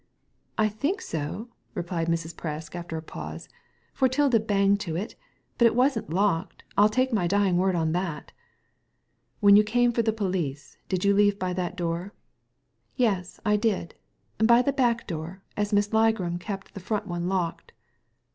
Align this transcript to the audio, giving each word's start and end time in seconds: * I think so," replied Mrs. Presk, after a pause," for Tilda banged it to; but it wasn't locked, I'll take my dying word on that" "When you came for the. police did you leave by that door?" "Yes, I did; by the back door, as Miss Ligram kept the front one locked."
* 0.33 0.45
I 0.57 0.67
think 0.67 0.99
so," 0.99 1.49
replied 1.75 2.07
Mrs. 2.07 2.33
Presk, 2.33 2.73
after 2.73 2.97
a 2.97 3.03
pause," 3.03 3.47
for 3.93 4.09
Tilda 4.09 4.39
banged 4.39 4.77
it 4.87 5.09
to; 5.09 5.15
but 5.59 5.67
it 5.67 5.75
wasn't 5.75 6.09
locked, 6.09 6.63
I'll 6.75 6.89
take 6.89 7.13
my 7.13 7.27
dying 7.27 7.55
word 7.57 7.75
on 7.75 7.91
that" 7.91 8.31
"When 9.41 9.55
you 9.55 9.63
came 9.63 9.91
for 9.91 10.01
the. 10.01 10.11
police 10.11 10.75
did 10.89 11.05
you 11.05 11.13
leave 11.13 11.37
by 11.37 11.53
that 11.53 11.75
door?" 11.75 12.15
"Yes, 13.11 13.39
I 13.45 13.57
did; 13.57 13.93
by 14.39 14.63
the 14.63 14.73
back 14.73 15.05
door, 15.05 15.43
as 15.55 15.71
Miss 15.71 15.89
Ligram 15.89 16.39
kept 16.39 16.73
the 16.73 16.79
front 16.79 17.05
one 17.05 17.29
locked." 17.29 17.71